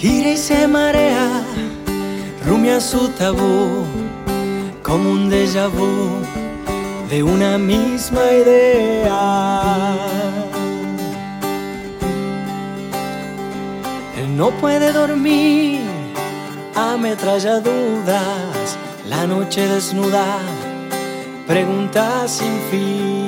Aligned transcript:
Gira 0.00 0.30
y 0.30 0.36
se 0.36 0.68
marea, 0.68 1.42
rumia 2.46 2.80
su 2.82 3.08
tabú, 3.08 3.86
como 4.82 5.10
un 5.10 5.30
déjà 5.30 5.68
vu 5.68 6.20
de 7.08 7.22
una 7.22 7.56
misma 7.56 8.20
idea. 8.30 9.96
Él 14.18 14.36
no 14.36 14.50
puede 14.50 14.92
dormir, 14.92 15.80
ametralla 16.74 17.60
dudas, 17.60 18.76
la 19.08 19.26
noche 19.26 19.66
desnuda, 19.66 20.26
preguntas 21.46 22.32
sin 22.32 22.60
fin. 22.70 23.26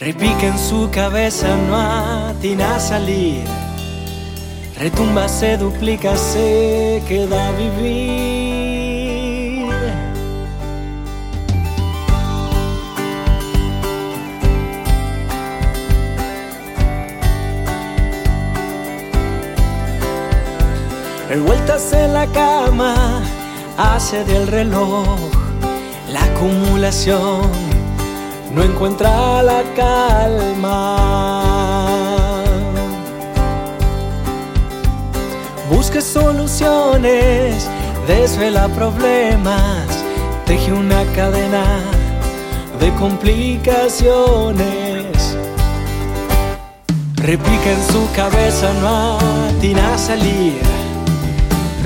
Repica 0.00 0.48
en 0.48 0.58
su 0.58 0.90
cabeza, 0.90 1.54
no 1.68 1.76
atina 1.76 2.74
a 2.74 2.80
salir. 2.80 3.63
Retumba, 4.78 5.28
se 5.28 5.56
duplica, 5.56 6.16
se 6.16 7.00
queda 7.06 7.48
a 7.48 7.52
vivir. 7.52 8.44
Revueltas 21.28 21.92
en 21.92 22.12
la 22.12 22.26
cama, 22.26 23.22
hace 23.78 24.24
del 24.24 24.48
reloj 24.48 25.06
la 26.10 26.22
acumulación, 26.24 27.42
no 28.52 28.62
encuentra 28.62 29.42
la 29.42 29.62
calma. 29.74 31.43
Busca 35.70 36.00
soluciones, 36.00 37.68
desvela 38.06 38.68
problemas, 38.68 39.86
teje 40.44 40.72
una 40.72 41.04
cadena 41.14 41.64
de 42.78 42.92
complicaciones. 42.94 45.36
Repica 47.16 47.70
en 47.70 47.82
su 47.92 48.08
cabeza, 48.14 48.72
no 48.82 49.18
atina 49.48 49.94
a 49.94 49.98
salir. 49.98 50.60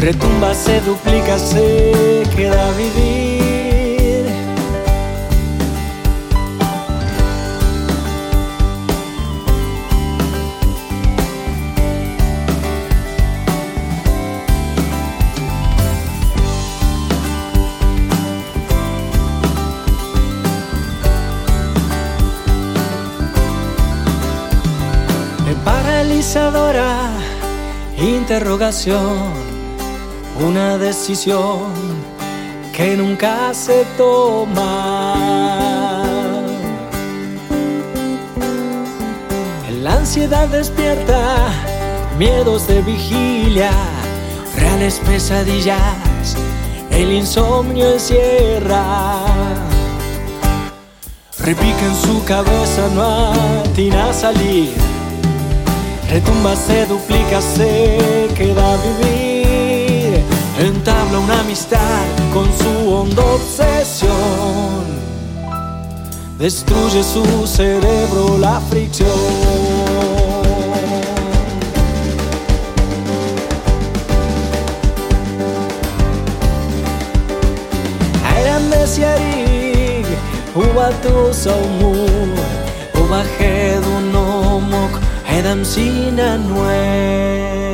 Retumba, 0.01 0.55
se 0.55 0.81
duplica, 0.81 1.39
se 1.39 2.25
queda 2.35 2.73
vivir. 2.73 3.18
Interrogación, 28.29 29.33
una 30.47 30.77
decisión 30.77 31.73
que 32.77 32.95
nunca 32.95 33.55
se 33.55 33.87
toma. 33.97 35.15
La 39.83 39.95
ansiedad 39.95 40.47
despierta 40.49 41.49
miedos 42.19 42.67
de 42.67 42.83
vigilia, 42.83 43.71
reales 44.57 45.01
pesadillas, 45.07 46.37
el 46.91 47.13
insomnio 47.13 47.93
encierra. 47.95 49.25
Repica 51.39 51.85
en 51.87 51.97
su 51.97 52.23
cabeza, 52.25 52.89
no 52.95 53.33
atina 53.63 54.11
a 54.11 54.13
salir. 54.13 54.98
Retumba, 56.09 56.57
se 56.57 56.87
duplica, 56.87 57.41
se 57.41 58.29
queda 58.35 58.75
a 58.75 58.77
vivir. 58.77 60.23
Entabla 60.59 61.19
una 61.19 61.41
amistad 61.41 62.05
con 62.33 62.47
su 62.57 62.93
honda 62.93 63.23
obsesión. 63.23 64.99
Destruye 66.39 67.03
su 67.03 67.47
cerebro 67.47 68.39
la 68.39 68.61
fricción. 68.61 70.09
Saumur, 81.39 82.35
ubahedun 82.99 84.13
nomok, 84.13 84.18
Madam 85.39 85.63
Sinanue. 85.63 87.68